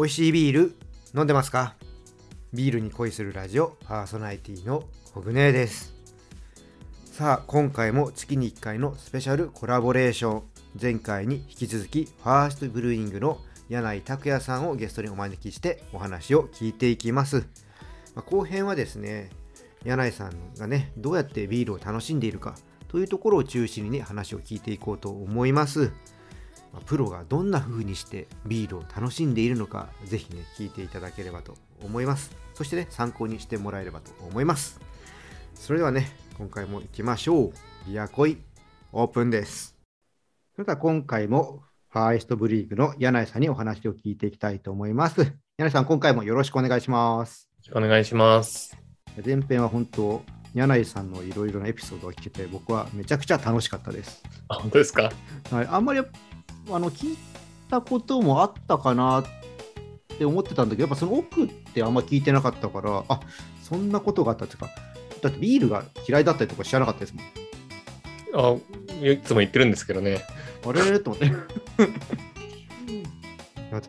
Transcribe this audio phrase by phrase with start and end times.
[0.00, 0.74] 美味しいビール
[1.14, 1.74] 飲んでますか？
[2.54, 5.92] ビールに恋するラジオパーソナリティのコグネです。
[7.04, 10.42] さあ今回も月に1回のスペシャルコラボレーション。
[10.80, 17.46] 前回に引き続きファーストブルーイングの柳井拓也さんをゲストにお招きしてお話を聞いていきます、
[18.14, 19.28] まあ後編はですね
[19.84, 22.54] 柳井さんがねどうやってビールを楽しんでいるか
[22.88, 25.92] というところを中心に話を聞いていこうと思います。
[26.72, 32.30] まあプロがどんな風にしてビールを楽しんでいるのかぜひね聞いていただければと思います。
[32.54, 34.80] そしてね参考にしてもらえればと思います。
[35.54, 37.52] それではね今回も行きましょう。
[37.86, 38.38] ビアコイ
[38.92, 39.76] オープンです。
[40.54, 45.32] それでは今回もファーエストブリーグの柳井さんにお話を聞いていきたいと思います。
[45.58, 47.48] 柳井さん今回もよろしくお願いします。
[47.66, 48.76] よろしくお願いします。
[49.24, 50.22] 前編は本当
[50.54, 54.22] 柳井さんのいろいろなエピソードを聞けて僕はめちゃくちゃ楽しかったです。
[54.48, 55.10] あ、本当ですか？
[55.50, 56.02] はい、あんまり
[56.72, 57.18] あの聞い
[57.68, 59.24] たこともあったかなっ
[60.18, 63.20] て思ってたんだけど、やっぱその奥ってあんま聞いてなかったから、あ
[63.62, 64.70] そんなことがあったっていうか、
[65.22, 67.24] だってビールが嫌いだったりとか知らなかったですもん。
[68.32, 68.56] あ、
[69.06, 70.22] いつも言ってるんですけどね。
[70.66, 71.00] あれ？
[71.00, 71.32] と思って。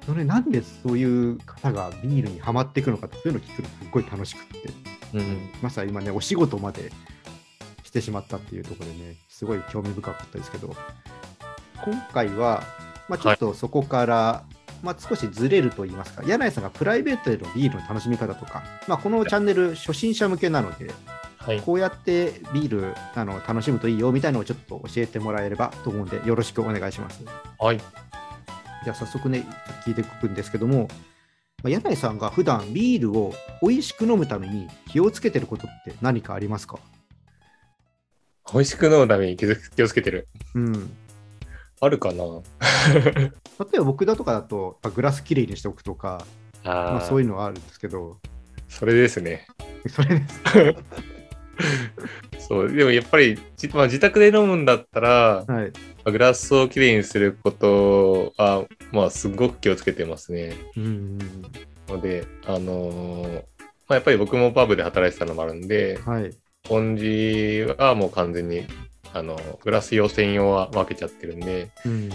[0.06, 4.70] それなんでそういう方がビールにはまっていくのかってそういうの聞くのすっごい楽しくって
[5.16, 5.50] うん。
[5.62, 6.92] まさに今ねお仕事まで
[7.84, 10.76] してしまったっていうところでねすごい興味深かったですけど
[11.84, 12.64] 今回は、
[13.10, 14.44] まあ、ちょっとそこから、
[14.84, 20.92] まあ、少しずれると言いますか柳井さんがプライベートでのビールの楽しみ方とか、まあ、このチャンネル初心者向けなので
[21.38, 21.62] はい。
[21.62, 27.24] こうやってビールあの楽しむといいよみたいなのをちょっと教えてもらえればと思うんでよろしくお願いします。
[27.60, 27.80] はい。
[28.84, 29.46] じゃあ早速ね、
[29.84, 30.88] 聞いていくんですけども、
[31.64, 36.78] まあ、柳井さんが普段ビールを美味しく飲むために気をつけてることって何かありますか？
[38.54, 39.56] 美味しく飲むために気を
[39.88, 40.28] つけてる。
[40.54, 40.92] うん。
[41.82, 42.24] あるかな？
[43.04, 43.32] 例
[43.76, 46.26] えば僕だとかだと、まあグラスきれいにしておくとか、
[46.64, 48.18] あまあ、あ、そういうのはあるんですけど、
[48.70, 49.48] それですね。
[49.90, 50.42] それです。
[52.48, 52.72] そう。
[52.72, 55.72] でもやっぱり、じまあ、自宅で飲むんだったら、はい。
[56.12, 60.54] グラスをきれいにすることは、まあ、すごく気をつけてますね。
[60.76, 61.18] うん。
[61.88, 63.42] ので、あのーま
[63.90, 66.32] あ、やっぱり僕もパブで働いてたのもあるんで、はい。
[66.32, 68.66] スポンジはもう完全に、
[69.14, 72.10] あの、グラス用専用は分けちゃってるんで、うん。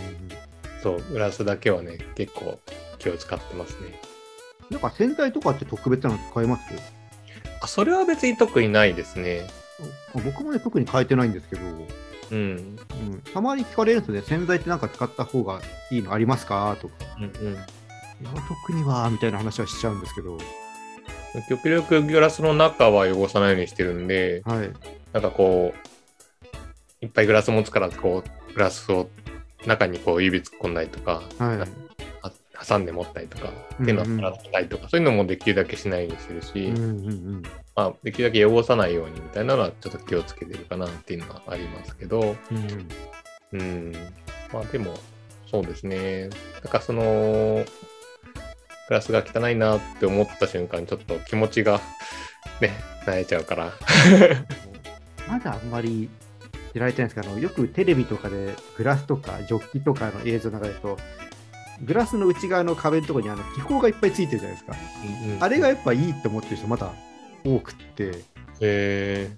[0.82, 2.60] そう、グラスだけはね、結構
[2.98, 4.00] 気を使ってますね。
[4.70, 6.62] なんか洗剤とかって特別なの使います？
[7.60, 9.46] あ、それは別に特にないですね。
[10.14, 11.62] あ僕もね、特に変えてないんですけど、
[12.32, 12.36] うん。
[12.36, 16.76] うん、たまに聞かれるんですよね、洗剤ってなんか使った方がいいのありますか？
[16.80, 16.94] とか。
[17.18, 17.52] うんうん。
[17.54, 20.38] いや、特には、みたいな話はしちゃうんですけど、
[21.50, 24.72] 極力グラスの中は汚さないようにしてるんで、はい。
[25.12, 25.88] なんかこう、
[27.00, 29.08] いっぱいグラス持つから、こう、グラスを
[29.66, 31.58] 中にこう指突っ込んだりとか、はい。
[32.22, 32.32] あ
[32.66, 33.52] 挟んで持ったりとか、
[33.84, 37.42] 手の洗ったりとか、そういうのもできるだけしないようにしてるし、うんうんうん。
[37.74, 43.92] まあ、できるだけ汚さないようにみたいなのはちょっと気をつけてるかなっていうのはありますけど、うんうん。
[44.52, 44.94] まあでも、
[45.50, 46.28] そうですね。
[46.62, 47.64] なんかその、
[48.88, 51.80] グラスが汚いなって思った瞬間、ちょっと気持ちが
[52.60, 52.72] ね、
[53.04, 53.72] 慣れちゃうから。
[55.28, 56.08] まだあんまり
[56.76, 60.98] 知られてないんですけど、あのよくテレビとかでグラスとかジョッキとかの映像の中でと、
[61.82, 64.76] グラスの内側の壁のところにあの気泡がいっぱいついてるじゃないですか。
[65.40, 66.92] あれがやっぱいいって思ってる人まだ
[67.46, 68.24] 多くって、
[68.60, 69.34] え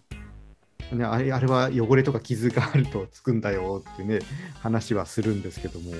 [0.90, 4.18] ね、あれあれは汚れとか傷があるとつくんだよってね、
[4.60, 5.92] 話はするんですけども、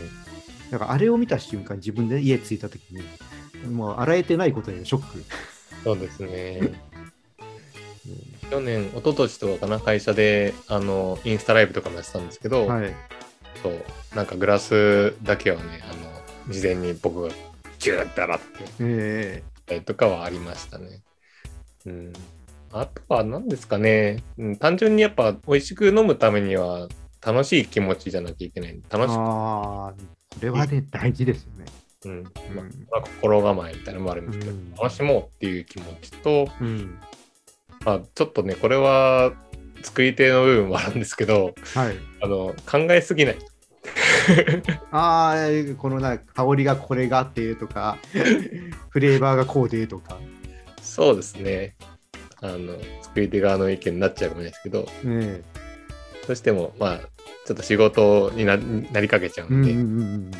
[0.72, 5.18] だからあれを見た瞬間、自分で家着いたときに、もう洗えてないことにショック。
[5.18, 5.24] ー、
[5.84, 6.72] そうですね。
[8.50, 12.94] 去年、一昨年とかかな、会社で、あの、インスタライブとかもやってたんですけど、はい。
[13.62, 15.94] そう、なんかグラスだけはね、あ
[16.48, 17.28] の、事前に僕が
[17.78, 18.44] ギューって洗って
[18.80, 21.02] えたりとかはありましたね。
[21.86, 22.12] うん。
[22.72, 26.88] あとは何ですかね、うん、単純にやっぱ美味しく飲むためには
[27.24, 28.70] 楽しい気持ちじゃなきゃいけない。
[28.70, 29.94] え楽しく、ああ、
[30.34, 31.64] それはね、大事ですよね。
[32.04, 36.98] うんまあうんまあ心構えみたいなのもあるんですけど、うん楽しもうっていう気持ちと、うん。
[37.84, 39.32] まあ、ちょっとね、これは
[39.82, 41.96] 作り手の部分もあるんですけど、はい。
[42.20, 43.38] あの考えすぎない。
[44.90, 47.98] ああ、このな香りがこれがっていうとか、
[48.90, 50.18] フレーバーがこうでとか。
[50.82, 51.76] そうですね。
[52.40, 55.42] あの作り手側の意見になっちゃうかもしれないですけど、ね
[56.26, 56.98] どうしても、まあ、
[57.46, 59.86] ちょっと仕事にななりかけちゃうんんで、うんうんう
[60.18, 60.30] ん。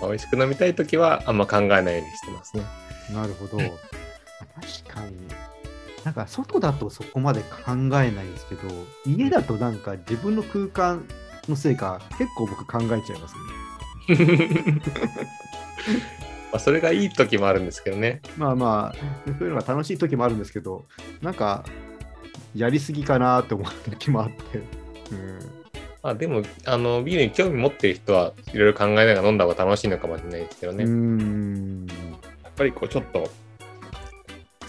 [0.00, 2.64] まあ美味しく飲みたいときは、あんま考えないようにしてますね。
[3.12, 3.58] なるほど。
[3.58, 5.16] 確かに。
[6.04, 8.62] なんか外だとそこまで考えないんですけど、
[9.06, 11.06] 家だとなんか自分の空間
[11.48, 13.40] のせいか、結構僕考えちゃいますね。
[16.52, 18.20] まあ、それがいい時もあるんですけどね。
[18.36, 18.98] まあまあ、
[19.38, 20.84] そういうのが楽しい時もあるんですけど、
[21.22, 21.64] なんか、
[22.54, 24.58] やりすぎかなって思う時もあって。
[25.12, 25.38] うん
[26.02, 30.82] まあ、でも、あの、ビールに興味持ってる人はいろいろ考えながら飲んだ方が楽しいのかもしれないですけどね。
[30.82, 31.88] やんっ
[32.56, 33.30] ぱりこう、ちょっと、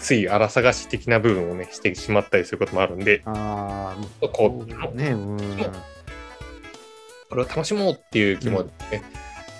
[0.04, 5.38] つい荒探し的な部分をね、してしまったりすることもあるんで、ああ、こう、ね、うん。
[7.30, 9.04] これを楽しもうっていう気持ちでね、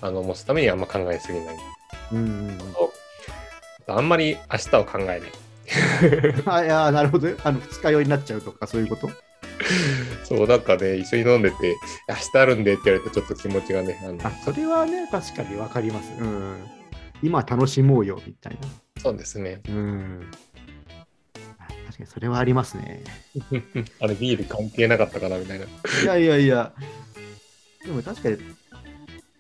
[0.03, 1.57] あの、持つためにあんま考えすぎない。
[2.13, 2.59] うんうん
[3.87, 5.21] あんまり明日を考えない。
[6.47, 7.29] うん、あいやなるほど。
[7.29, 9.11] ねあの二日酔いになっちゃうとかそういうこと？
[10.25, 11.77] そう、なんかね、一緒に飲んでて、
[12.09, 16.57] 明日あるんでって言われるとちょっと気持ちがね、あのあそれはね確かに分かります、うん、
[17.23, 18.69] 今楽しもうよみたいな、
[19.05, 19.61] そうですね。
[19.69, 20.31] うん、
[21.59, 23.05] あ確かにそれはありますね
[24.01, 25.67] あれ、ビール関係なかったかなみたいな。
[25.67, 25.69] い
[26.07, 26.73] やいやいや
[27.85, 28.39] でも確かに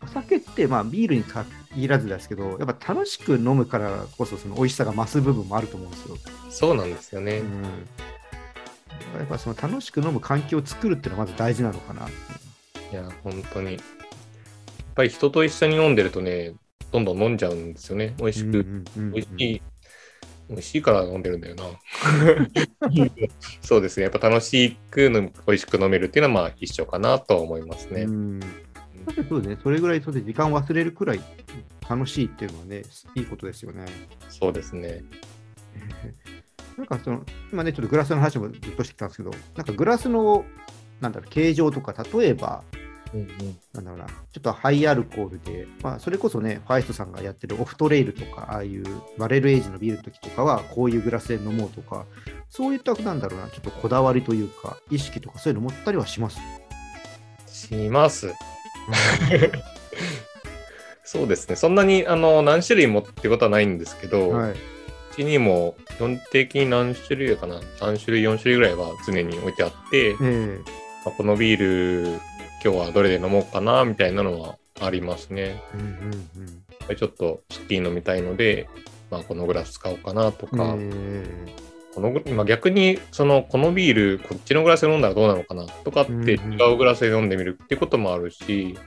[0.02, 6.16] お酒ってまあビールに限らずですけどやっぱ楽しく飲むからこそその美味しさが増す部分もあると思うんですよ、
[6.50, 7.38] そうなんですよね。
[7.38, 7.62] うん、
[9.18, 12.06] やっぱその楽しく飲む環境を作るっていうのはまず大事なのかな
[12.92, 13.72] いや、本当に。
[13.72, 13.82] やっ
[14.94, 16.52] ぱり人と一緒に飲んでるとね、
[16.94, 18.14] どんどん飲んじゃうんですよね。
[18.18, 19.62] 美味しく、うんうんうんうん美味しい、
[20.48, 21.64] 美味しいから飲んでるんだよな。
[23.62, 24.04] そうですね。
[24.04, 28.02] やっぱ楽しく美味しく飲めるっていうのはまあ一緒かなとは思いますね。
[28.02, 28.40] うん
[29.06, 31.20] 確かにそうですね、それぐらいそうで時間を忘れるくらい
[31.90, 32.82] 楽しいっていうのはね、
[33.16, 33.84] いいことですよね。
[34.28, 35.02] そうですね。
[36.78, 40.44] なんかその、今ね、ちょっとグラスの話もずっとしてきたんですけど、なんかグラスの、
[41.00, 42.62] なんだろう、形状とか、例えば、
[43.14, 48.84] うんうんなんだろうな、ちょっとハイアルコールで、まあ、それこそね、ファイストさんがやってるオフトレイルとか、ああいう
[49.16, 52.06] バレルエイジのビールの時とかは、こういうグラスで飲もうとか、
[52.50, 56.38] そういった、なんだろうな、ちょっとこだわりというか、意識とか、そういうの持ったりはします？
[57.46, 58.34] します。
[61.04, 61.56] そうですね。
[61.56, 64.52] そんなにあの何種類もってことはないんですけど、はい。
[64.52, 64.56] う
[65.14, 70.58] ちにも基本的に何種類かな ?3 種類、4種類ぐらいは常に置いてあって、ええ
[71.04, 72.20] まあこのビール
[72.64, 75.62] 今日はどれで飲もうかなみたいなのはありますね。
[75.74, 76.48] うんうんうん。
[76.50, 78.68] やっぱりちょっとスッキリ飲みたいので、
[79.10, 81.54] まあ、このグラス使おうかなとか、え
[81.94, 88.78] このグまあ、逆にそのこのビールこっちのグラスで飲んだらどうなのかなとかって違うグラスで飲んでみるっていうこともあるし、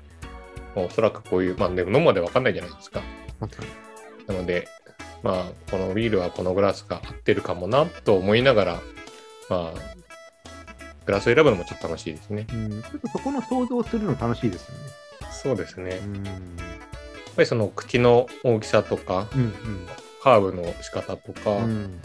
[0.75, 3.01] まあおそらくこういう、まあ、でも飲むまで分かんないじゃないですか。
[4.27, 4.67] なので、
[5.23, 8.81] まあ、このビールはこのグラスが合ってるかもなと思いながら、
[9.49, 9.96] まあ、
[11.07, 12.45] グラスを選ぶのもちょっと楽しいですね。
[12.51, 15.31] うん、ちょっとそこの想像するの楽しいですよね。
[15.31, 15.91] そうですね。
[15.91, 16.23] やっうん。
[16.23, 19.53] ぱりその口の大きさとか、うん
[20.21, 22.01] カーブの仕方とか、うん。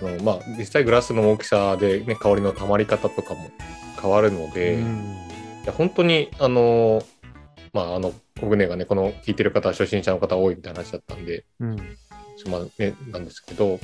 [0.00, 3.50] あのまあ、実際グラスの大きさで、ね、香りの溜まり方とかも
[4.00, 4.78] 変わるので、
[5.64, 7.02] いや本当にあの
[7.72, 11.76] まああのコグネがねこの聞いてる方は初心者の方多いみたいな話だったんで、うん。
[12.48, 13.80] まあね、なんですけど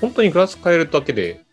[0.00, 1.44] 本当にグラス変えるだけで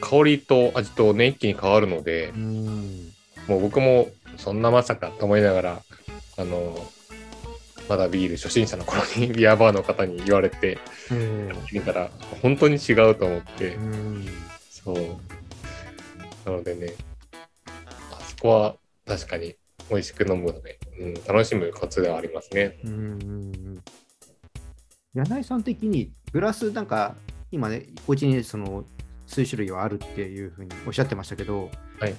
[0.00, 3.12] 香りと味とね一気に変わるのでうん。
[3.48, 5.82] もう僕もそんなまさかと思いながら
[6.38, 6.76] あの
[7.88, 10.78] まだビール初心者の頃に ビアバーの方に言われて
[11.12, 12.10] えみたら
[12.42, 13.48] 本当に違うと思って。
[13.60, 14.26] えうん。
[14.70, 14.96] そう。
[16.44, 16.92] なのでね、
[17.64, 19.56] あそこは確かに
[19.90, 22.78] 美味しく飲むので、うん、楽しむコツではありますね。
[22.84, 23.82] うん。
[25.14, 27.14] 柳井さん的にグラスなんか
[27.50, 28.84] 今ね、お家にその
[29.34, 32.14] 数種類はあるっていうふうにおっしゃってましたけど、はい。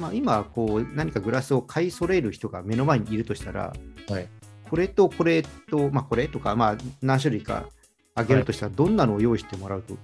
[0.00, 3.72] まあ今こう何かグラスを買い揃える人が目の前にいるとしたら、
[4.08, 4.28] はい。
[4.70, 7.68] これとこれと、まあこれとか、まあ何種類か
[8.14, 9.94] あげるとしたら、どんなのを用意してもらうと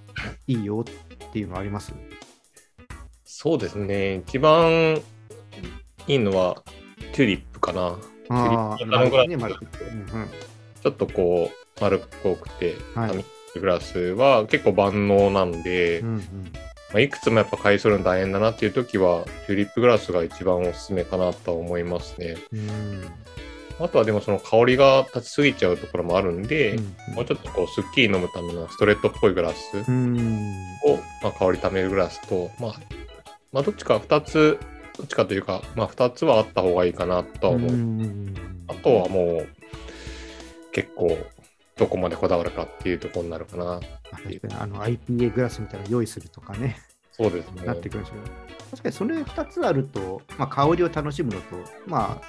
[0.45, 0.83] いいよっ
[1.31, 1.93] ていうのはあります？
[3.23, 4.15] そうですね。
[4.27, 5.01] 一番
[6.07, 6.61] いいのは
[7.13, 7.97] チューリップかな。
[10.83, 13.25] ちょっとこう丸っこくて、はい
[13.57, 16.21] 紙グラスは結構万能なんで、うんうん。
[16.93, 22.37] まあ、いくつもやっぱ買い揃えるの大変だなっていう時は、チューリップグラスが一番おすすめかなとは思いますね。
[22.53, 23.05] うん。
[23.79, 30.17] あとはでもその香りが立ちすぎちゃうところもあるんで、うんもうちょっとこう、スッキリ飲むためのストレートっぽいグラスうん
[30.85, 32.73] を、まあ、香りためるグラスと、まあ、
[33.51, 34.57] まあ、どっちか2つ、
[34.97, 37.71] どっちかというか、まあ、2つはあった方がいいかなとは思う。
[37.71, 38.35] うん。
[38.67, 39.47] あとはもう、
[40.71, 41.17] 結構、
[41.77, 43.75] どこまでこだわるかっていうところになるかな。
[43.75, 43.79] あ
[44.15, 46.77] 確かにあの IPA グラスみたいなの用意するとかね、
[47.11, 47.65] そうですね。
[47.65, 48.23] なってくるんですけど、
[48.71, 51.45] 確かにそれ2つあると、まあ、香りを楽しむのと、
[51.85, 52.27] まあ、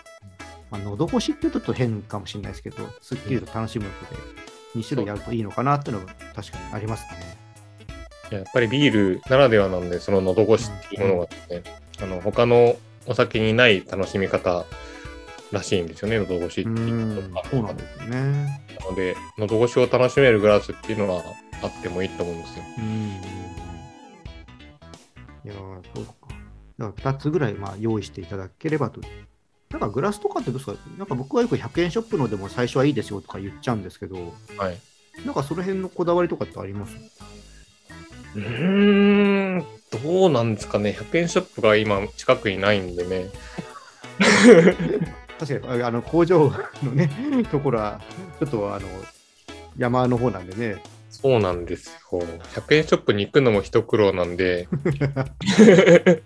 [0.71, 4.21] まあ、喉越しっていうとちょっと変かもしれないですけど、すっきりと楽しむのとで、
[4.77, 7.39] 2種類あるといいのかなっていうのが確かにありますね。
[8.31, 11.63] いややっぱりビールならではなんで、その喉越しっていうものがね、
[12.03, 12.77] あの他の
[13.07, 14.67] お酒にない楽しみ方
[15.53, 18.61] らしいんですよね、喉越しっていうとそうなんですよね。
[18.81, 21.23] なので、喉越しを楽しめるグラスっていうのは
[21.63, 22.65] あってもいいと思うんですよ。
[22.79, 23.09] うん。
[25.45, 25.55] いや
[25.95, 26.13] そうか。
[26.79, 29.01] だから2つぐらいまあ用意していただければと。
[29.71, 30.77] なんかグラスとかってどうですか？
[30.97, 34.17] なんか僕はよく100円ショップのでも最初はいいですよとか言っちゃうんですけど、
[34.57, 34.79] はい。
[35.25, 36.95] なんかその辺のこだわりとかってあります？
[38.35, 39.65] うーん、
[40.03, 40.97] どうなんですかね。
[40.99, 43.27] 100円ショップが今近くにないんでね。
[45.39, 46.53] 確かにあの工場
[46.83, 47.11] のね、
[47.51, 48.01] ところは、
[48.41, 48.89] ちょっとあの
[49.77, 50.83] 山の方なんでね。
[51.11, 52.21] そうなんですよ。
[52.55, 54.69] 100円ショップに行くのも一苦労なんで。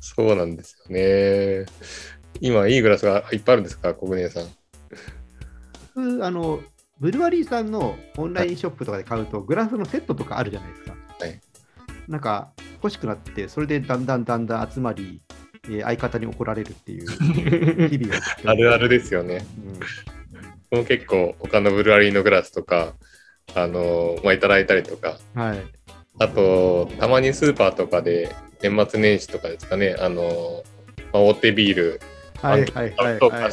[0.00, 1.66] そうなんですよね。
[2.40, 4.40] 今、いいグラスがいっぱいあるんですか、小舟さ
[6.00, 6.22] ん？
[6.22, 6.60] あの
[6.98, 10.94] ブルワリーさんのオンラインショップとかで買うと、グラスのセットとかあるじゃないですか。
[11.20, 11.40] はい。
[12.08, 12.52] なんか
[12.82, 15.25] 欲しくなって、それでだんだんだんだん集まり、えー
[15.66, 17.08] 相方に怒られるっていう
[17.88, 19.44] 日々を送ってあるあるですよね。
[19.64, 20.16] うん
[20.70, 22.94] 僕も結構、他のブルワリーのグラスとか、
[23.54, 25.58] あのまあ、いただいたりとか、はい。
[26.18, 30.64] あと、たまにスーパーとかで、年末年始とかですかね、あの
[31.12, 32.00] まあ、大手ビール、
[32.40, 33.50] はいはいはいはいとか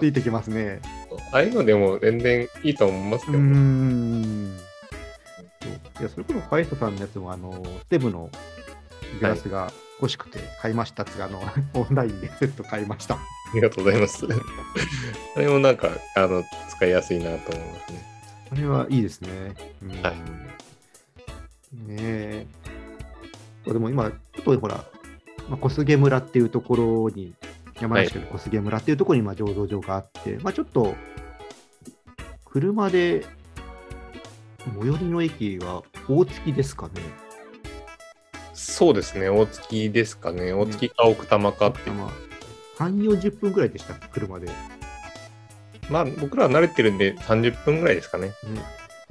[0.00, 0.80] ついてきますね。
[1.32, 4.56] ああいうのでも全然いいと思いますけど、ん。
[5.62, 8.30] そういや、それこそファイストさんのやつも、あの、ステムの
[9.20, 9.72] グラスが
[10.02, 11.40] 欲しくて買いましたってあの、
[11.74, 13.14] オンラインでセット買いました。
[13.14, 13.18] あ
[13.54, 14.26] りがとうございます。
[15.36, 18.04] あれもなんか、あの、使いやすいなと思いますね。
[18.50, 19.54] これはいいですね。
[19.80, 20.14] うん、はい
[21.72, 22.46] ねえ。
[23.64, 24.84] でも今、ちょっとほら、
[25.48, 27.34] まあ、小菅村っていうところに、
[27.80, 30.94] 山梨県の小菅村っていうところにまあ醸造場があって、まあ、ちょっと、
[32.44, 33.24] 車で、
[34.78, 36.92] 最寄りの駅は大月ですかね。
[38.62, 40.52] そうですね、大月ですかね。
[40.52, 41.96] 大月か奥多摩かっていう。
[41.96, 42.12] ま
[42.78, 44.46] あ、3、40分ぐらいでした、車で。
[44.46, 44.52] ね
[45.90, 48.32] まあ、僕らは慣れてるんで30分ぐらいですかね。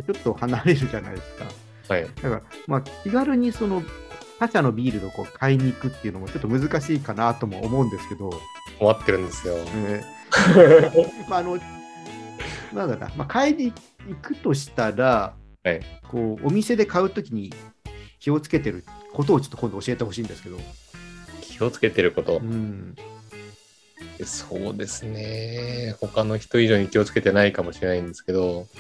[0.06, 1.46] ちょっと離れるじゃないですか。
[1.94, 2.04] はい。
[2.04, 3.84] だから、まあ、気軽にその
[4.40, 8.32] 他社のビールをこう買いに行くっていうのもちょっと難しいかなとも思うんですけど、
[8.80, 9.56] 困ってるんですよ。
[9.58, 10.32] えー
[11.30, 11.60] まあ、あの、
[12.74, 13.74] なんだな、まあ、買いに
[14.08, 17.54] 行くとしたら、はいこうお店で買うときに
[18.20, 20.60] 気をつけてることをちょっと今度教えてほしいんですけど、
[21.42, 22.38] 気をつけてること。
[22.38, 22.42] う。
[22.42, 22.96] ん、
[24.24, 25.96] そうですね。
[26.00, 28.68] 他の人以上に気をつけてないかもしれないんですけど、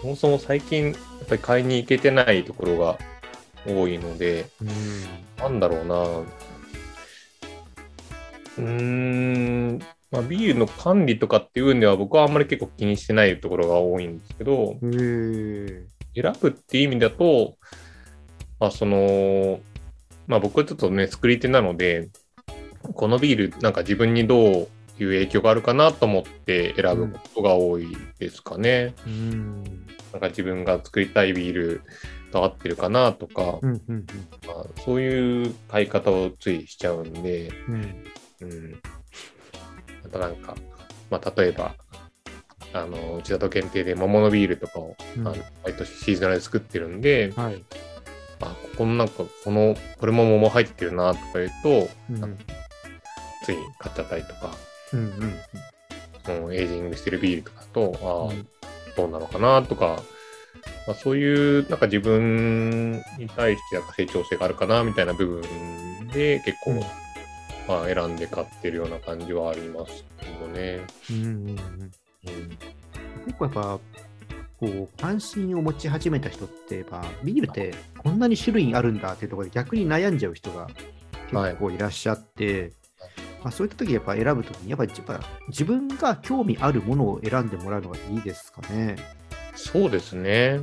[0.00, 0.94] そもそも最近、やっ
[1.28, 2.98] ぱり買いに行けてないところが
[3.66, 4.68] 多いので、うん。
[5.38, 5.96] なんだろうな。
[8.58, 9.78] うーん、
[10.10, 17.56] まあ、ビールの管理とかっていうんでは僕はあんまり結構気にしてないところが多いんですけど、選ぶっていう意味だと、
[18.62, 19.58] まあ、その、
[20.28, 22.10] まあ僕はちょっとね、作り手なので、
[22.94, 27.88] このビールなんか自分にどういう影響があるかなと思って選ぶことが多い
[28.20, 28.94] ですかね。
[29.04, 29.64] うん。
[30.12, 31.82] なんか自分が作りたいビール
[32.30, 34.06] と合ってるかなとか、うんうん
[34.46, 38.04] まあ、そういう買い方をついしちゃうんで、うん。
[38.42, 38.80] うん。
[40.06, 40.54] あとなんか、
[41.10, 41.74] まあ例えば、
[42.74, 45.26] あの、うちだと限定で桃のビールとかを、うん。
[45.26, 47.64] あの毎年シーズナルで作ってるんで、はい
[48.42, 52.38] あ、ここのなんか、この、これも桃入ってるなとか言うと、うん。
[53.44, 54.54] つい買っちゃったりとか、
[54.92, 55.00] うん
[56.28, 58.48] うんうん、エイジングしてるビールとかだと、ああ、うん。
[58.96, 60.02] どうなのかなとか、
[60.86, 66.80] まあ、そういう、なんか自分に対してなんか成長性があるかなみたいな部分で結構、うん。
[67.68, 70.80] まあ、選んで買ってるような感じはありますけどね。
[71.10, 71.92] うんうんうん。
[72.24, 72.58] うん、
[73.26, 73.80] 結構やっぱ
[74.62, 80.68] こう関心を持ち始めた人ってやっぱビールってこんなに種類あるんだっていうところで逆に悩んじゃう人が
[81.32, 82.72] 結構いらっしゃって、
[83.42, 88.94] まあ、そういった時やっぱ選ぶ時にやっぱりやっぱ自分が興味あるものを選んでもらうのがいいですかね。
[89.56, 90.60] そうですね。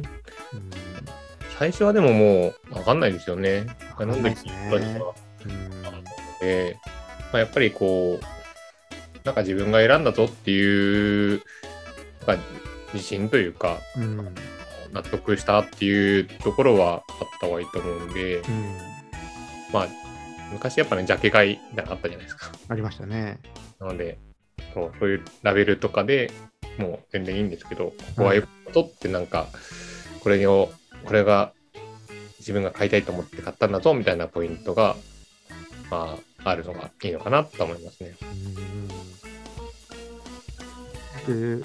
[0.54, 0.70] うん
[1.58, 3.66] 最初はでももう分かんないですよね。
[3.90, 4.54] わかんないですね
[6.40, 6.78] で
[7.34, 11.42] まあ、やっぱりこう、なんか自分が選んだぞっていう、
[12.26, 12.44] なんか
[12.94, 14.36] 自信というか、うん
[14.92, 18.78] 納得したっていうところはあった方がいいと思うんで、うん
[19.72, 19.88] まあ、
[20.52, 22.52] 昔やっぱね、ジャケ買いみたいなのあったじゃないですか。
[22.70, 23.40] ありましたね。
[23.80, 24.18] なので、
[24.74, 26.32] そうそういうラベルとかで
[26.78, 29.48] もう全然いいんですけど、ここはいうことってなんか、
[30.22, 30.72] これを、
[31.06, 31.54] これが
[32.40, 34.96] 自分が買いたいと思って買ったんだぞみたいなポイントが、
[35.92, 38.16] まあ、あるのがいいのかなと思いますね。
[41.28, 41.64] で、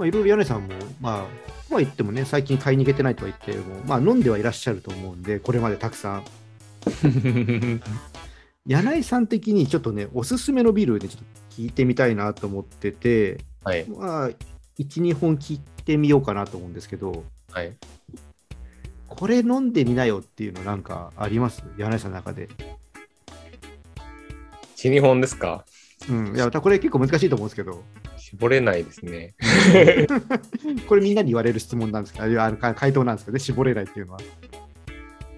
[0.00, 6.24] まあ、いろいろ柳さんも、まあ、とは言ってもね、最近買いに行けてないとは言っても、まあ、飲んではいらっしゃると思うんで、これまでたくさん。
[8.66, 13.84] 柳井さん的にちょっとね、おすすめのビールでちょっと聞いてみたいなと思ってて、はい。
[13.90, 14.36] まあ、1、
[14.78, 17.76] 2本聞いてみようかなと思うんですけど、はい。
[19.06, 21.62] これ飲んでみなよっていうのなんかあります？
[21.76, 22.48] 柳井さんの中で。
[24.76, 25.66] 1、2本ですか？
[26.08, 26.34] うん。
[26.34, 27.84] いや、これ結構難しいと思うんですけど、
[28.30, 29.34] 絞れないですね。
[30.88, 34.20] これみんなに言われる質問なんですけど、回答なんですけどね、絞れないっていうのは。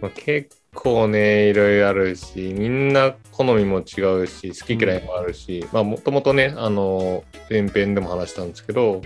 [0.03, 9.01] まあ、結構ね、いろいろあるし、みんな好みも違うし、好き嫌いもあるし、まあ、もともとね、あの、前編でも話したんですけど、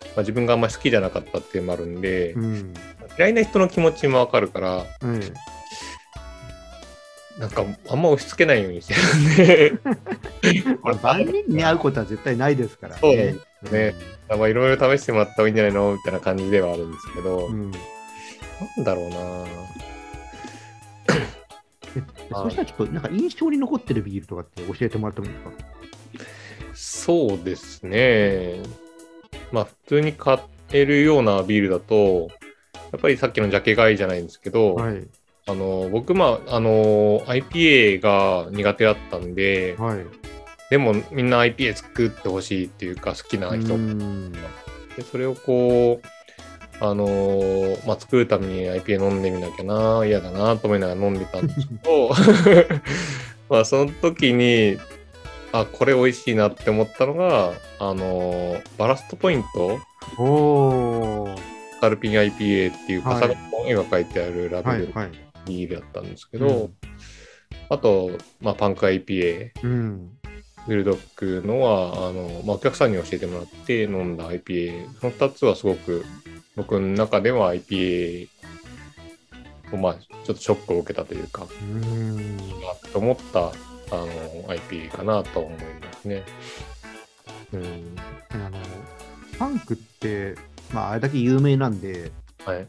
[0.00, 2.74] まあ、自分があんまり好きじゃなかったっていうのもあるんで、うん。
[3.18, 5.20] 嫌いな人の気持ちもわかるから、うん、
[7.42, 9.72] なんか、あんま押し付けないようにしてるんで、
[10.80, 13.34] これ万人に会うことは絶対ないですからそうね。
[13.72, 13.96] ね
[14.28, 17.54] まあいろいろ試してもらった方がいいんじゃないのみたいな感じではあるんですけど、うん。
[17.54, 17.72] うん
[18.76, 19.16] なんだろうな
[21.94, 25.50] でそうしたらちょっとなんか印象に残ってるビールとかって教えてもらってもいいですか
[26.74, 28.62] そうですね。
[29.50, 32.28] まあ、普通に買えるようなビールだと、
[32.92, 35.04] やっぱりさっきのジャケ買いじゃないんですけど、はい。
[35.52, 40.06] あの僕、まあ、あの IPA が苦手だったんで、はい。
[40.70, 44.38] でもみんな IPA 作ってほしいっていうか好きな人うんで
[45.10, 52.10] それをこう、あのーまあ、作るために IPA 飲んでみなきゃな嫌だなと思いながら飲んでたんですけど
[53.50, 54.78] まあその時に
[55.52, 59.78] あこれ美味しいなって思ったのが、あのーバラストポイント？
[60.16, 61.36] おー。
[61.82, 65.31] カルピン IPA っていうはいパサガの絵が描いてあるラベルはいはい。
[65.46, 66.74] ビールだったんですけど、うん
[67.68, 70.18] あと、まあ、パンク IPA うん。
[70.68, 76.04] ウィルドックのはあの、まあ、お客さんに教えてもらって飲んだ IPA その2つはすごく
[76.54, 78.28] 僕の中では IPA
[79.72, 82.36] をまあちょっとショックを受けたというかうん。
[82.36, 82.44] な
[82.92, 83.50] と思ったあ
[83.90, 84.06] の
[84.44, 86.22] IPA かなと思いますね。
[87.52, 87.96] うん
[88.30, 88.58] あの、
[89.38, 90.36] パンクって、
[90.72, 92.12] まあ、あれだけ有名なんで、
[92.44, 92.68] はい、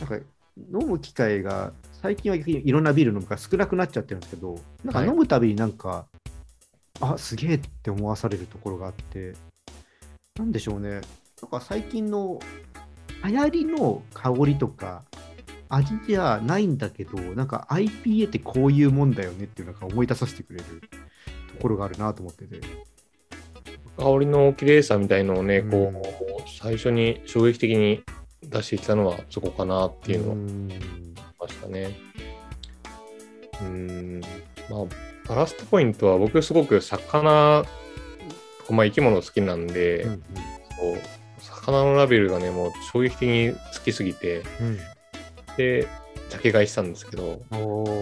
[0.00, 0.26] なんか
[0.72, 1.72] 飲む機会が
[2.06, 5.08] 最近は逆にいろんなビール飲むから少なくなっちゃってるんですけど、なんかはい。
[5.08, 6.06] 飲むたびになんか、
[7.00, 9.34] あすげえって思わされるところがあって、
[10.38, 11.00] なんでしょうね、
[11.42, 12.38] なんか最近の
[13.24, 15.02] 流行りの香りとか
[15.68, 20.64] 味じゃないんだけど、なんか IPA ってこういうもんだよねっていうのが思い出させてくれる
[21.56, 22.60] ところがあるなと思ってて。
[23.96, 25.70] 香りの綺麗さみたいのをね、うん。
[25.72, 26.06] こ
[26.46, 28.04] う最初に衝撃的に
[28.44, 31.05] 出してきたのはそこかなっていうのは
[31.66, 31.96] したね。
[33.60, 34.20] うん。
[34.70, 34.84] まあ
[35.28, 37.64] バラストポイントは僕すごく魚、
[38.70, 40.22] まあ、生き物好きなんで、うん
[40.78, 44.78] こう魚のラベルがねもう衝撃的に好きすぎてうん。
[45.56, 45.88] で
[46.30, 47.96] ジャケ買いしたんですけどこ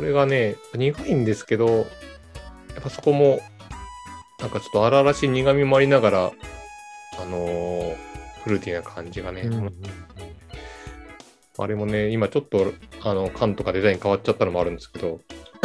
[0.00, 1.84] れがね苦いんですけどやっ
[2.82, 3.40] ぱそこも
[4.40, 6.32] なんかちょっと荒々しい苦みもありながら
[7.20, 7.96] あのー
[8.44, 9.72] フルーティーな感じがね、うんうんうん
[11.58, 15.20] あれもね今ちょっとあの缶とかデザイン変わっちゃったのもあるんですけど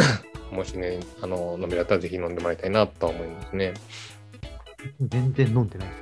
[0.52, 3.74] もしねあの飲みだったらぜひ飲んでもらいたいなとは思いますね。
[5.00, 5.94] 全然飲んでないで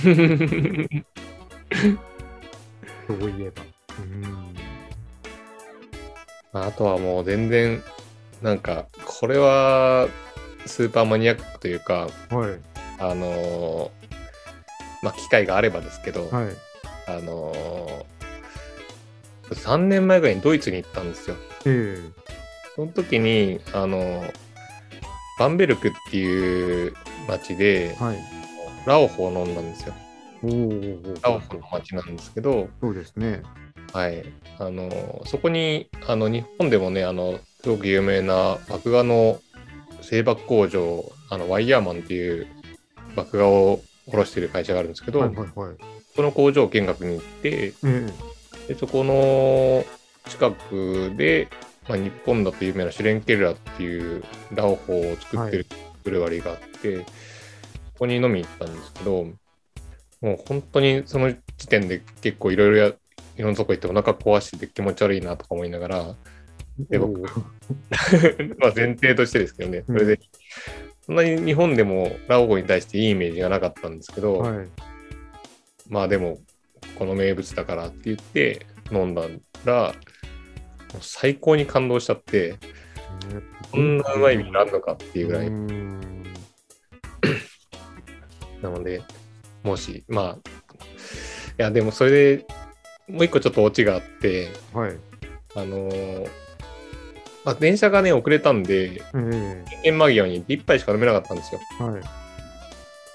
[0.00, 1.04] すね。
[3.06, 3.62] そういえば。
[3.98, 4.22] うん。
[6.52, 7.82] まああとはもう全然
[8.42, 10.08] なんかこれは
[10.66, 12.60] スーパーマニアックというかはい。
[12.98, 14.02] あのー
[15.02, 16.56] まあ機会があればですけど、はい。
[17.08, 18.04] あのー、
[19.54, 21.36] 3年前ぐらいにドイツに行ったんですよ。
[21.66, 21.98] え
[22.74, 24.32] その時にあのー
[25.38, 26.94] バンベルクっていう
[27.26, 28.18] 町でえはい。
[28.86, 29.94] ラオホを飲んだんですよ。
[31.22, 33.42] ラオホの町なんですけど、そうですね。
[33.92, 34.24] はい、
[34.58, 39.40] あのそこにあの日本でもねあのすごく有名な麦芽の
[40.00, 42.46] 製爆工場あのワイヤーマンっていう
[43.16, 45.76] 麦芽を卸している会社があるんですけど、はいはいはい。
[46.16, 48.12] その工場見学に行ってえ
[48.68, 49.84] でそこの
[50.30, 51.48] 近くで、
[51.88, 55.66] まあ、日本だと有名なシュレンケルラっていうラオホを作ってる
[56.04, 57.04] ブルワリーがあって、そ
[57.98, 59.26] こに飲みに行ったんですけど
[60.20, 62.92] もう本当にその時点で結構いろいろや
[63.36, 66.14] いろんなとこ行ってお腹壊してて気持ち悪いなとか思いながら
[66.90, 67.20] えで僕
[68.58, 70.20] まあ前提としてですけどねそれで、
[71.04, 74.68] そんなに日本でもラオホに対していいイメージがなかったんですけど、はい。
[75.88, 76.38] まあでも
[77.02, 79.22] この名物だからって言って飲んだ
[79.64, 79.92] らもう
[81.00, 82.54] 最高に感動しちゃって
[83.72, 86.22] こんなうまいビールあるのかっていうぐらい、うん
[88.62, 89.02] なので
[89.64, 90.40] もしまあい
[91.56, 92.46] やでもそれで
[93.08, 94.96] もう一個ちょっとオチがあってはい。
[95.56, 96.28] あのー
[97.44, 101.60] あ電車がね、遅れたんで、え閉店間際に1杯しか飲めなかったんですよ。
[101.80, 102.21] えはい。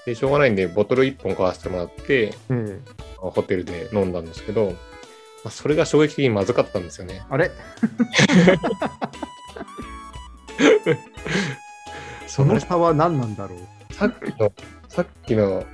[0.08, 2.80] で、しょうがないんで、ボトル1本買わせてもらって、ええ
[3.16, 4.66] ホテルで飲んだんですけど、
[5.44, 7.22] まあ、それが衝撃的にまずかったんですよね。
[7.28, 7.50] あれ？
[12.26, 13.94] その差は何なんだろう？
[13.94, 14.52] さっきの、
[14.88, 15.64] さっきの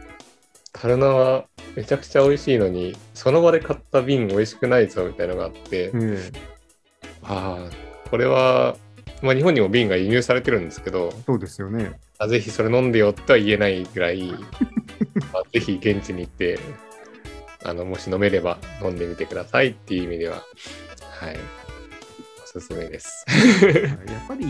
[0.72, 1.44] カルナは
[1.76, 6.32] めちゃくちゃ美味しいのに、その場で買った瓶美味しくないぞみたいなのがあって、ええ
[7.22, 7.70] ああ、
[8.10, 8.76] これは、
[9.22, 11.98] まあ、日本にも瓶が輸入されてるんですけど、そうですよね。
[12.18, 14.30] あぜひそれ飲んでよとは言えないぐらい、
[15.32, 16.58] まあ、ぜひ現地に行って、
[17.64, 20.42] あのもし飲めれば飲んでみてくださいっていう意味では、
[21.20, 21.36] はい、
[22.42, 23.24] おすすめです。
[24.06, 24.46] やっぱり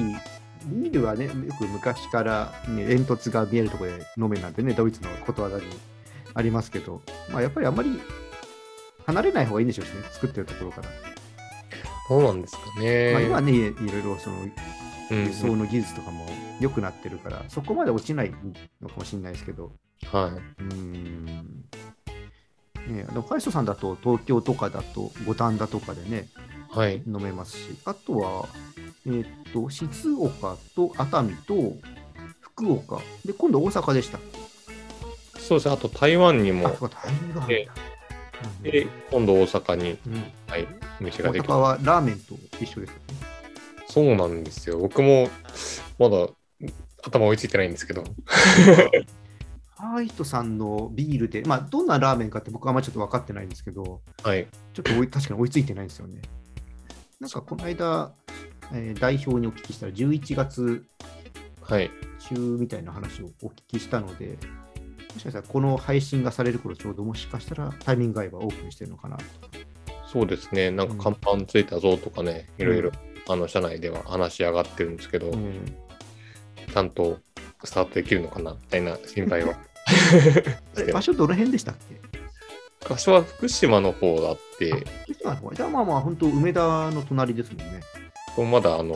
[0.66, 5.64] ビールはね、よく昔から、ね、煙突が見えるところで飲めなんてね、ドイツのことわざに
[6.34, 8.00] ありますけど、まあ、やっぱりあんまり
[9.06, 10.88] 離れない方がいいんでしょうしね、作ってるところから。
[12.08, 13.12] どうなんですかね。
[13.12, 14.52] まあ、今ね、いろいろそのうん
[15.10, 16.26] 輸送の技術とかも
[16.60, 18.32] 良くなってるから、そこまで落ちない
[18.80, 19.72] のかもしれないですけど、
[20.10, 20.62] はい。
[20.62, 21.64] うーん。
[22.88, 26.28] ね、でもカイストさんだと東京とかだと五反田とかでね
[26.70, 27.02] はい。
[27.06, 28.46] 飲めますしあとは、
[29.06, 31.54] えーっと静岡と熱海と
[32.40, 33.00] 福岡。
[33.24, 34.18] で今度大阪でした。
[35.38, 35.74] そうですね。
[35.74, 36.68] あと台湾にも。
[36.68, 37.66] あ、そうかタイミングがあるん。
[37.66, 37.72] だ
[38.62, 40.14] で、今度大阪に、うん。
[40.14, 40.66] うんはい、
[41.00, 43.24] お店大ができ阪はラーメンと一緒ですよね
[43.94, 44.80] そうなんですよ。
[44.80, 45.28] 僕も
[46.00, 46.26] まだ
[47.04, 48.02] 頭追いついてないんですけど。
[49.76, 54.48] ハイトさんのビールで、まあ、どんなラーメンかって僕はあんまりちょっと分かってないんですけど、はい。
[54.72, 56.22] ちょっと確かに追いついてないんですよね。
[57.20, 58.12] なんかこの間、
[58.72, 60.84] えー代表にお聞きしたら、11月
[61.62, 61.88] はい。
[62.18, 64.38] 中みたいな話をお聞きしたので、
[65.12, 69.24] もしかしたらこの配信がされる頃ちょうどもしかしたらタイミング合えばオープンしてるのかなと。
[70.12, 70.72] そうですね。
[70.72, 72.90] なんか看板ついたぞとかね、いろいろ、
[73.28, 75.64] あの、社内では話し上がってるんですけど、うん。
[76.72, 77.18] ちゃんと
[77.62, 79.54] スタートできるのかなみたいな心配は。
[80.92, 82.88] 場所どの辺でしたっけ？
[82.88, 84.70] 場所は福島の方だって、
[85.04, 85.50] 福島の方。
[85.52, 87.80] じゃあまあまあ本当梅田の隣ですもんね。
[88.50, 88.94] まだあの、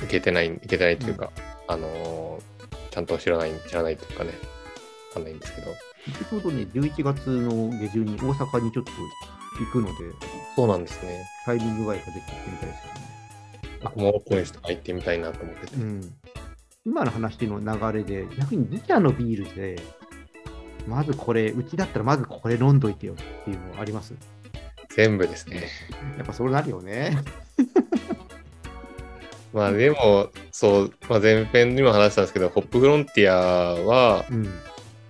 [0.00, 1.30] 行けてない、行けてないというか、
[1.68, 2.42] あのー、
[2.90, 5.68] ちゃんと知らない、知らないというかね、わかんないんですけど、
[6.28, 8.90] ちょうどね、11月の下旬に大阪にちょっと
[9.58, 9.92] 行くので、
[10.56, 11.24] そうなんですね。
[11.44, 13.00] タイミング合えばできてみたいですよね。
[13.84, 15.76] 僕もオープンして入ってみたいなと思ってて。
[15.76, 16.14] うん、
[16.84, 19.80] 今の話の流れで、逆に自社のビールで、
[20.86, 24.14] まずこれ、うちだったらまずこれ飲んどいてよっていうのはあります？
[24.94, 25.68] 全部ですね。
[26.16, 27.16] やっぱそうなるよね。
[29.52, 34.44] まあでも、そう、まあ、前編にも話したんですけど、ホップフロンティアは、うん。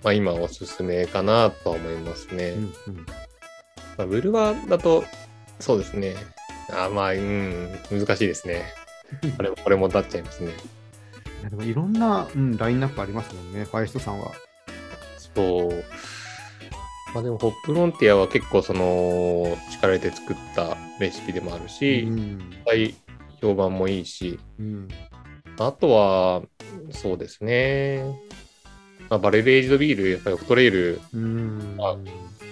[0.03, 2.51] まあ今おすすめかなとは思いますね。
[2.51, 3.07] うんうん
[3.97, 5.05] まあ、ブルワーだと、
[5.61, 6.15] そうですね。
[6.71, 8.65] あまあ、うん、難しいですね。
[9.37, 10.53] これも、これもなっちゃいますね。
[11.41, 14.33] いやでもいろんな、うん、ラインナップありますもんね、ファイストさんは。
[15.35, 15.85] そう。
[17.15, 22.41] まあでも、ホップフロンティアは結構その、力入れて作ったレシピでもあるし、うん
[23.41, 24.89] 評判もいいし、うん
[25.59, 26.43] あとは、
[26.91, 28.05] そうですね。
[29.11, 31.97] まあ、バレルエイジドビール、やっぱりオフトレイルうんあ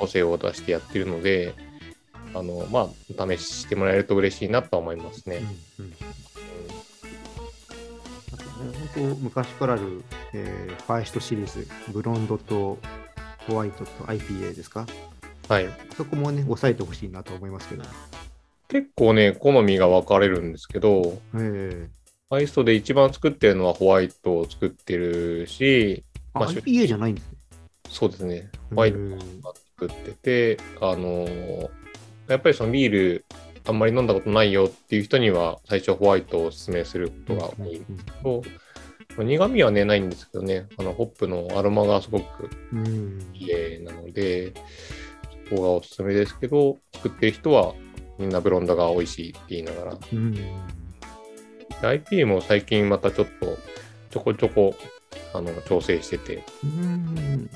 [0.00, 1.54] 個性を出してやってるので、
[2.34, 5.42] あの、まあ、試してもらえると嬉しいなとは思いますね。
[5.78, 5.92] うんうん
[8.32, 12.78] あとね本当昔からある、えーファイストシリーズ、ブロンドと
[13.46, 14.86] ホワイトと IPA ですか？
[15.48, 15.68] はい。
[15.96, 17.84] そこもね、抑えてほしいなと思いますけど。
[18.68, 21.88] 結構ね、好みが分かれるんですけど、え
[22.30, 27.38] アイストで一番作ってるのはホワイトを作ってるし、ー、あ、まあ IPA じゃないんですね。
[27.88, 31.68] そうですね、ホワイトうんが作ってて、あのー
[32.28, 33.24] やっぱりそのビール、
[33.66, 38.42] あんまり飲んだことないよっていう人には、最初ホワイトをおすすめすることが多いんですけど、
[39.24, 42.86] 苦味はね、ないんですけどね、あのホップのアロマがすごくうん。
[42.86, 44.54] うん綺麗なので、
[45.48, 47.74] そこがおすすめですけど、作ってる人は
[48.16, 50.32] みんなブロンドが美味しいって言いながら、うん。
[50.32, 50.42] で
[51.80, 53.58] IPA も最近またちょっと
[54.10, 54.76] ちょこちょこ
[55.34, 57.50] あの調整してて、うん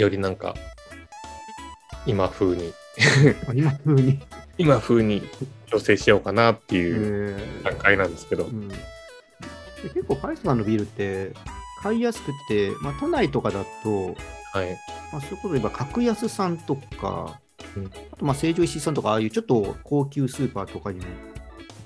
[0.00, 0.54] よりなんか
[2.06, 2.72] 今風に、
[3.48, 4.20] あ 今風に、
[4.58, 5.22] 今風に
[5.66, 7.62] 調整しようかなってえいうー。
[7.64, 8.68] 段階なんですけど、うん。
[8.68, 8.76] で
[9.92, 11.32] 結構ファイストさんのビールって
[11.82, 14.14] 買いやすくて、まあ、都内とかだと、
[14.52, 14.78] はい。
[15.12, 17.40] まあ、そういうことで言えば格安さんとか、
[17.76, 17.86] うん。
[18.12, 21.06] あとまあ成城石井さんとかああいうちょっと高級スーパーとかにも、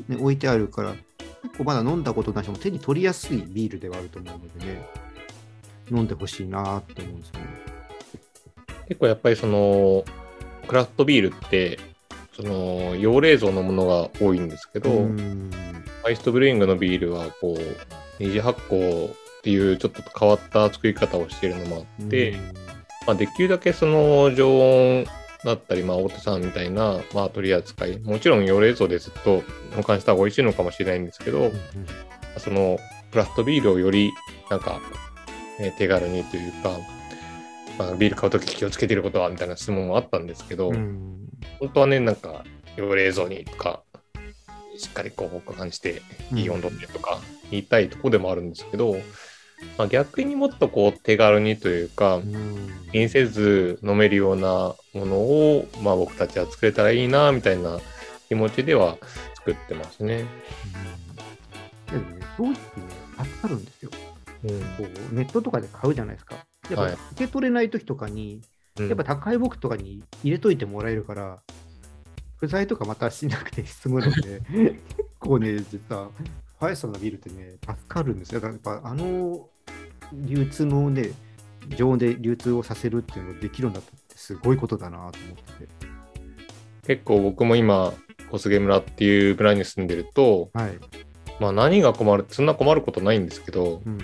[0.08, 0.94] ね、置いてあるから
[1.42, 4.86] 結構まだ飲んだことない人も手に取りやすいビールではあると思うのでね
[5.90, 7.69] 飲んでほしいなって思うんですよね。
[8.90, 10.02] 結構やっぱりその
[10.66, 11.78] クラフトビールって
[12.34, 17.60] その用冷蔵のものが多いんですけど、ファイストブレイングのビールはこう
[18.18, 22.36] 二次発酵っていうちょっと変わった作り方をしているのもあって、
[23.06, 25.06] まあ、できるだけその常温
[25.44, 29.44] だったり、まあ、大手さんみたいな、まあ、取り扱い、もちろん用冷蔵でずっと
[29.76, 31.52] 保管した方が美味しいのかもしれないんですけど、うんうん、
[32.38, 32.76] その
[33.12, 34.10] クラフトビールをより
[34.50, 34.80] なんか、
[35.60, 36.70] え手軽にというか、
[37.80, 41.16] まあ、ビール買うとき気をつけてることはみたいな質問もあったんですけど、うん、
[41.60, 42.44] 本当はね、なんか、
[42.76, 43.82] 用冷蔵にとか、
[44.76, 46.02] しっかりこう保管して
[46.34, 48.96] いい温度でとか言いたいとこでもあるんですけど、
[49.78, 52.20] まあ、逆にもっとこう手軽にというか、
[52.92, 57.78] 気にせず飲めるようなものを、まあ、僕たちは作れたらいいなみたいな
[58.28, 58.98] 気持ちでは
[59.36, 60.26] 作ってますね。
[61.90, 62.56] うん、でもね、正直ね、
[63.24, 63.90] 助かるんですよ。
[64.44, 66.36] うん、こうネットとかで買うじゃないですか。
[66.70, 68.40] やっぱ受け取れない時とかに、
[68.78, 71.40] はい、やっぱ高い僕とかに入れといてもらえるから、
[72.36, 74.80] 不在とかまたしなくて済むので、結
[75.18, 76.08] 構ね、実は
[76.58, 78.40] ファイソンのビールってね、助かるんですよ。
[78.40, 79.48] だからやっぱあの
[80.12, 81.10] 流通のね、
[81.76, 85.90] 常温で流通をさせるっていうのができるんだってすごいことだなと思ってて。
[86.86, 87.92] 結構僕も今、
[88.30, 90.78] 小菅村っていう村に住んでると、はい、
[91.40, 93.98] まあ何が困るそんな困ることないんですけど、うん、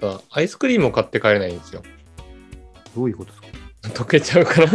[0.00, 1.82] ただアイスクリームを買って帰れないんですよ。
[2.96, 4.02] どういうことですか？
[4.02, 4.70] 溶けちゃうから？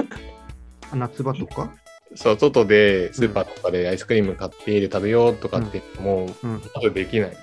[0.93, 1.73] 夏場とか？
[2.15, 7.37] そう、外でスーパーとかでアイスクリーム買って家で食べようとかってもう、まずできない。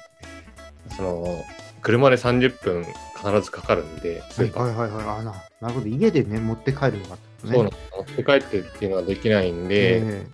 [0.96, 1.44] その、
[1.82, 2.84] 車で30分
[3.16, 4.64] 必ずかかるんで、スーパー。
[4.64, 5.18] はいはいはいはい。
[5.18, 5.88] あななるほど。
[5.88, 7.70] 家でね、持って帰るのが、ね、そうなの。
[7.70, 10.26] 持って帰ってっていうのはできないんで、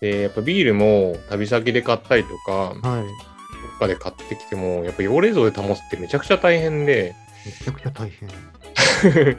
[0.00, 2.52] で、やっぱビールも旅先で買ったりとか、
[2.88, 7.14] はい、どっかで買ってきても、やっぱ用冷蔵で保つってめちゃくちゃ大変で。
[7.46, 8.28] めちゃくちゃ大変。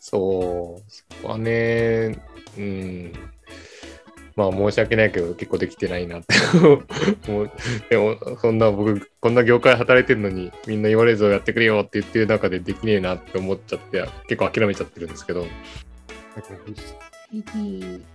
[0.00, 2.18] そう、そこはね、
[2.58, 3.12] うん、
[4.36, 6.34] まあ申し訳ないけど結構できてないなって
[7.30, 7.50] もう
[7.88, 15.46] でもそんな僕こんな業界働いてるのにみんな言われずやってくれよって言ってる中でできねえなって思っちゃって結構諦めちゃってるんですけど。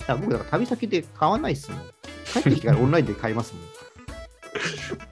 [0.08, 1.82] あ僕だから旅先で買わないっすもん。
[2.34, 3.63] 帰ってきてからオンラインで買いますもん。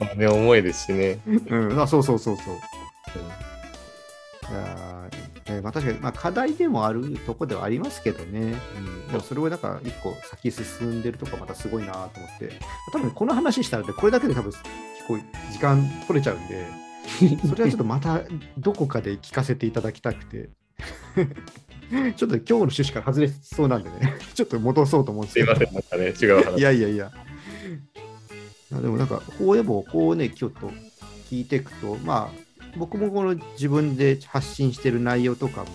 [0.00, 1.20] まあね重いですしね。
[1.26, 1.80] うん。
[1.80, 2.60] あそうそうそうそう、うん、
[4.50, 5.08] いや
[5.50, 12.52] えー、まあ、確かに、まあ、課題でもあるとこではありますけどね、うん、でもそれをなんか一個先進んでるとかまたすごいなと思って、
[12.92, 14.62] 多分この話したらこれだけで多分結
[15.06, 15.18] 構
[15.52, 16.66] 時間取れちゃうんで、
[17.48, 18.22] それはちょっとまた
[18.58, 20.50] どこかで聞かせていただきたくて。
[22.16, 25.56] ちょっと今日の趣旨から外れそうなんでね、 ちょっと戻そうと思うんですけど。
[25.56, 26.58] すいません、なんかね、違う話。
[26.58, 27.10] いやいやいや。
[28.70, 30.70] でもなんか、こうでも、こうね、ちょっと
[31.30, 35.66] 聞いていくと、まあ、僕もこの自分で発信してる内容とかも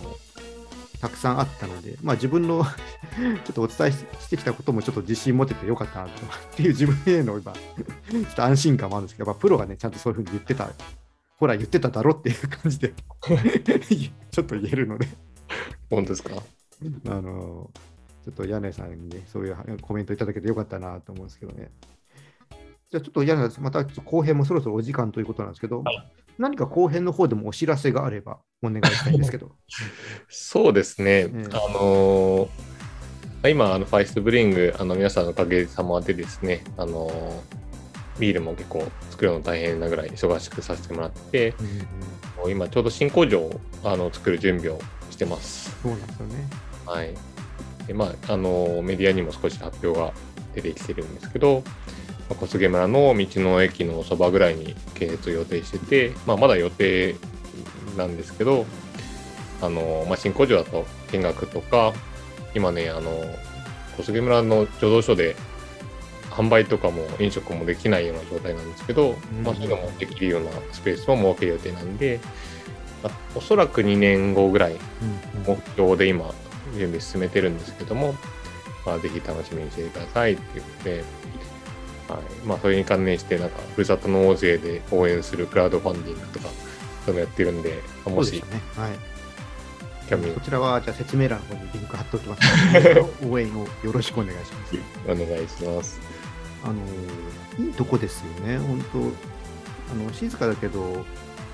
[1.01, 2.63] たくさんあったので、まあ、自分の
[3.43, 6.15] ちょっとお伝えしてきたこともちょっと自信持ててよかったなとっ
[6.55, 10.71] ていう自分への今ちょっと安心感もあるんですけど、やっぱプロがね、ちゃんとそういうふうに言ってた、
[11.37, 12.93] ほら言ってただろっていう感じで
[14.31, 15.07] ちょっと言えるので
[15.89, 16.41] 本当ですか？
[17.07, 17.69] あの、
[18.23, 21.69] ちょっと柳井さんにね、そういうコメントいただけてよかったなと思うんですけどね。
[22.93, 25.83] じゃあちょっと柳井さん、また後編もそろそろお時間ということなんですけど、
[26.37, 29.53] 何か後編の方でもお知らせがあればお願いしたいんですけど。
[30.29, 31.21] そうですね。
[31.21, 44.79] えー、あのー、今、あのファイストブリング、あの皆さんのおかげさまでですね、あのー、ビールも結構作るの大変なぐらい忙しくさせてもらって、うんうん、今ちょうど新工場をあの作る準備を
[45.09, 45.75] してます。
[45.81, 46.47] そうなんですよね。
[46.85, 47.15] はい。
[47.87, 50.13] でまあ、あのメディアにも少し発表が
[50.53, 51.63] 出てきてるんですけど、
[52.29, 57.15] 小菅村の道の駅のそばぐらいに建設を予定してて、まあ、まだ予定
[57.97, 58.65] なんですけど、
[59.61, 61.93] あの、まあ、新工場だと見学とか、
[62.55, 63.11] 今ね、あの、
[63.97, 65.35] 小菅村の醸造所で
[66.31, 72.19] 販売とかも飲食もできないような状態なんですけど、うん、まあ、そういうのもできるようなスペースも設ける予定なんで、
[73.03, 74.77] まあ、おそらく2年後ぐらい
[75.45, 76.33] 目標で今
[76.75, 78.15] 準備進めてるんですけども、
[78.85, 81.03] まあ、ぜひ楽しみにしてくださいっていうことで、
[82.13, 82.23] はい。
[82.45, 86.49] まあ、それに関連して、なんか、ふるさと納税で応援するクラウドファンディングとか、
[87.05, 88.41] そういうのやってるんで、もし、ね、
[88.75, 88.93] はい、
[90.33, 92.41] こちらは、じゃあ説明欄の方にリンク貼っておきます。
[92.73, 94.77] ので、応援をよろしくお願いします。
[95.05, 95.99] お願いします。
[96.63, 98.99] あの、いいとこですよね、本当
[99.91, 101.05] あの、静かだけど、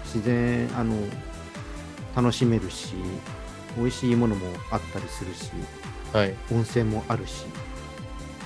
[0.04, 0.96] 自然、あの、
[2.16, 2.96] 楽しめるし、
[3.78, 5.52] 美味しいものもあったりするし、
[6.14, 7.46] はい、温泉もあるし、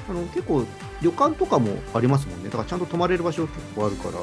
[0.10, 0.66] あの結構
[1.04, 2.46] 旅館とかもありますもんね。
[2.46, 4.14] だからちゃんと泊まれる場所結構あるから。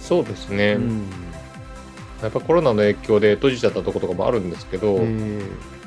[0.00, 1.10] そうですね、うん、
[2.22, 4.98] やっぱコロナの影響で閉じちゃったとことかもあるんですけど、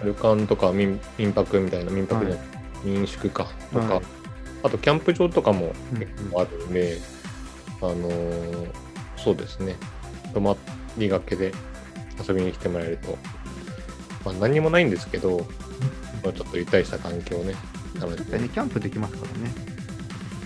[0.04, 2.42] 旅館とか民民泊みたいな民泊じゃ、は
[2.86, 4.04] い、民宿かとか、はい、
[4.64, 7.00] あとキャンプ場とかも結構あるんで、
[7.82, 8.72] うんうん、あのー、
[9.18, 9.76] そうですね。
[10.34, 10.56] 泊ま
[10.98, 11.52] りがけで
[12.28, 13.18] 遊びに来てもらえると、
[14.26, 15.46] まあ、何もないんですけど、
[16.22, 17.56] ちょっとゆったりした環境をね
[18.00, 19.52] 楽しんで、ね、キャンプできますからね、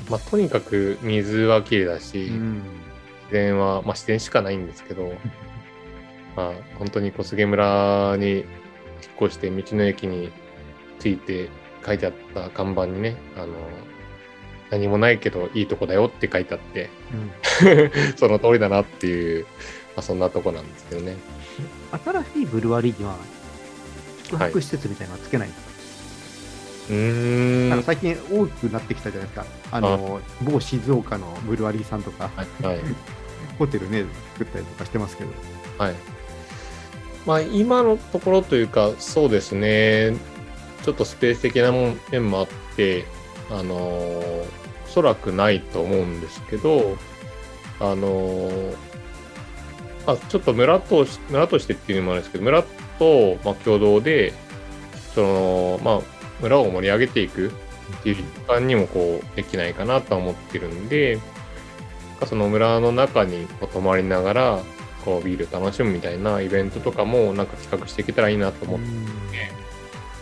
[0.09, 2.53] まあ、とにかく水はきれいだし、うん、
[3.23, 5.13] 自然は、まあ、自然しかないんですけど
[6.35, 8.45] まあ本当に小菅村に引っ
[9.21, 10.31] 越して道の駅に
[10.99, 11.49] ついて
[11.85, 13.47] 書いてあった看板にねあの
[14.69, 16.89] 何もないけどいいとこだよって書いてあって、
[17.63, 19.49] うん、 その通りだなっていう、ま
[19.97, 21.15] あ、そんなとこなんですけどね。
[22.05, 23.15] 新しいブルワリーには
[24.25, 25.76] 宿泊施設みたいなのはつけないんですか、はい、
[26.89, 29.45] うんなんか最近大きくなってきたじゃないですか。
[29.71, 32.79] あの某静岡のブルワリーさんとか、はいはい、
[33.59, 35.29] ホテルね作ったりとかしてますけど。
[35.77, 35.95] はい。
[37.25, 40.15] まあ今のところというかそうですね。
[40.83, 41.71] ちょっとスペース的な
[42.11, 42.47] 面もあっ
[42.77, 43.05] て
[43.51, 44.47] あのお
[44.87, 46.95] そらくないと思うんですけど
[47.79, 48.49] あの
[50.07, 52.63] まあ、ちょっと村と村としてっていうのもあるんですけど村
[52.97, 54.33] と、まあ、共同で
[55.13, 56.01] その、まあ、
[56.41, 61.19] 村を盛り上げていくっていう時間にもこうできないかなとは思ってるんで
[62.25, 64.59] その村の中に泊まりながら
[65.05, 68.93] こうビール楽しむみたいなイベントとかもなんか企画していけたらいいなと思ってて、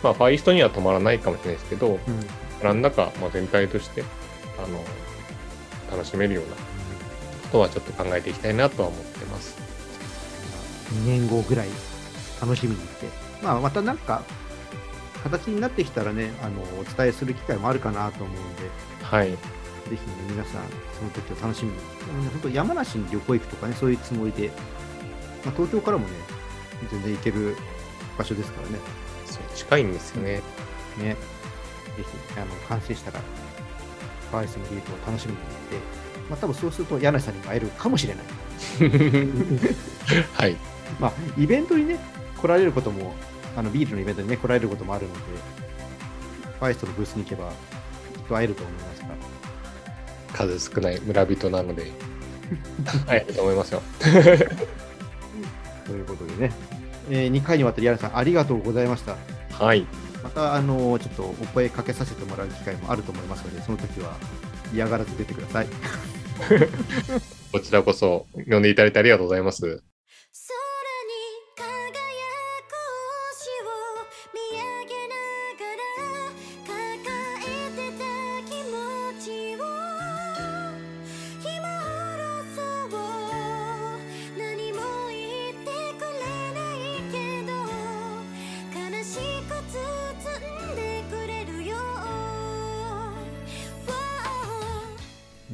[0.02, 1.98] まあ、ファイストには泊まらないかもしれないですけど、うん、
[2.62, 4.04] 何らか、まあ、全体として
[4.58, 4.84] あの
[5.90, 6.60] 楽しめるようなこ
[7.52, 9.56] とはちょっと考えていきたいなとは思ってます。
[10.92, 11.68] 2年後ぐらい
[12.40, 13.06] 楽しみにして、
[13.42, 14.22] まあ、またなんか
[15.22, 18.70] 形になってきたらねあのお伝えする機会もあるかなと思うんで、
[19.02, 19.36] はい、ぜ
[19.88, 19.98] ひね
[20.30, 20.62] 皆さん
[20.98, 21.78] その時を楽しみに。
[22.32, 24.48] 本当山梨に旅行行くとかねそういうつもりで、
[25.44, 26.14] まあ、東京からもね
[26.90, 27.56] 全然行ける
[28.16, 28.78] 場所ですからね。
[29.54, 30.42] 近いんですよね、
[30.98, 31.14] ね。
[31.14, 31.16] ぜ
[31.96, 33.20] ひあの完成したら
[34.30, 35.76] ファイスのビートを楽しみに行って、
[36.28, 38.24] まあ、多分そうすると柳さんにも会えるかもしれない。
[40.34, 40.56] はい。
[41.00, 41.98] まあ、イベントにね、
[42.40, 43.14] 来られることも、
[43.56, 45.20] あのビールのイベントにね、来られることもあるので、
[46.58, 47.50] ファイストのブースに行けば、
[48.14, 49.08] きっと会えると思いますが。
[50.34, 51.90] 数少ない村人なので、
[53.08, 53.82] 会えると思いますよ。
[55.86, 56.52] ということでね、
[57.10, 59.16] えー、2回にわたり、柳さん、ありがとうございました。
[59.52, 59.86] はい。
[60.22, 64.16] また、あのちょっとお声かけさせてもらう機会もあると思いますので、その時は
[64.74, 65.66] 嫌がらず出てください。
[67.52, 69.82] こちらこそ呼んでいただいてありがとうございます。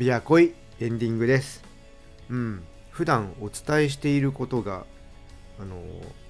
[0.03, 1.63] ビアコイエンディングです。
[2.29, 4.85] うん、普段お伝えしていることが、
[5.61, 5.81] あの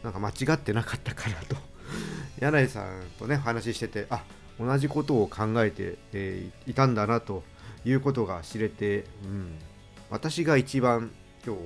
[0.03, 1.57] なんか間違ってなかったかなと
[2.39, 4.25] 柳井さんとね、話してて、あ
[4.61, 7.45] 同じことを考えて、えー、いたんだなと
[7.87, 9.59] いうことが知れて、うん、
[10.11, 11.11] 私が一番
[11.43, 11.63] 今日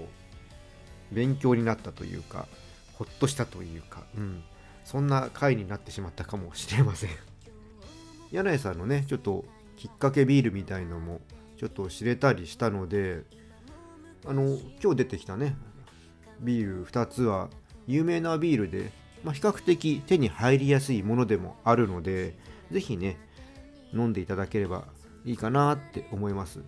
[1.10, 2.46] 勉強になったというか、
[2.92, 4.44] ほっとしたというか、うん、
[4.84, 7.10] そんな回になってしまったかもしれません。
[8.30, 9.44] 柳井さんのね、ちょっと
[9.76, 11.20] きっかけビールみたいのも
[11.56, 13.24] ちょっと知れたりしたので
[14.26, 15.56] あの今日出てきたね
[16.40, 17.48] ビール2つは
[17.86, 18.92] 有名なビールで、
[19.24, 22.36] まあ、比較的手に入りやすいものでもあるので
[22.70, 23.18] 是非ね
[23.92, 24.84] 飲んでいただければ
[25.24, 26.60] いいかなって思います。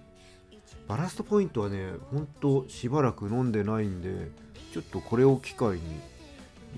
[0.87, 4.31] バラストポイントはねほんとしばらく飲んでないんで
[4.73, 5.81] ちょっとこれを機会に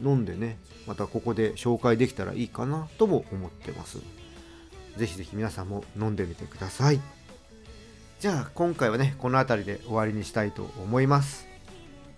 [0.02, 3.98] 飲んでねまたここで紹介できたらいいかなとも思ってます。
[4.96, 7.19] 是非是非皆さんも飲んでみてください。
[8.20, 11.48] じゃあ今回はねこの辺りで終わりにしたいと思います。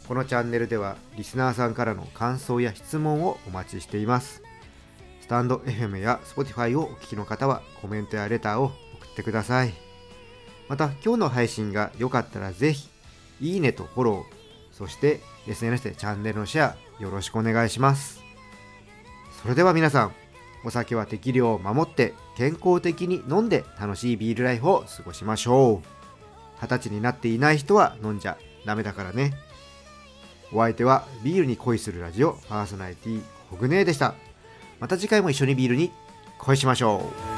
[0.09, 4.43] このチャンネルではリスナーさんからの感想や質問をお待ちしています。
[5.21, 9.73] スタンド FM や Spotify をお聞きの方はコメントやレターを送ってください。
[10.69, 12.89] また今日の配信が良かったらぜひ
[13.41, 18.21] いいねとフォローそして SNS でチャンネルのシェアよろしくお願いします。
[19.41, 20.13] それでは皆さん
[20.65, 26.02] お酒は適量を守って健康的に飲んで楽しいビールライフを過ごしましょう。
[26.63, 29.35] 二十歳になっていない人は飲んじゃダメだからね。
[30.53, 34.15] お相手はビールに恋するラジオパーソナリティホグネーでした。
[34.79, 35.91] また次回も一緒にビールに
[36.39, 37.32] 恋しましょう。